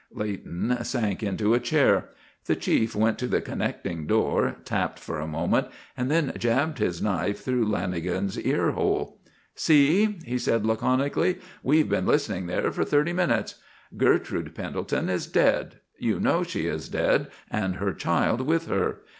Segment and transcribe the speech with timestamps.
[0.11, 2.09] Leighton sank into a chair.
[2.45, 7.03] The Chief went to the connecting door, tapped for a moment, and then jabbed his
[7.03, 9.19] knife through Lanagan's ear hole.
[9.53, 11.37] "See?" he said, laconically.
[11.61, 13.61] "We've been listening there for thirty minutes.
[13.95, 19.01] Gertrude Pendelton is dead; you know she is dead and her child with her.